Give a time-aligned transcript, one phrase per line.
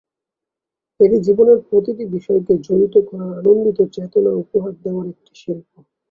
[0.99, 5.71] এটি জীবনের প্রতিটি বিষয়কে জড়িত করার আনন্দিত চেতনা উপহার দেওয়ার একটি শিল্প।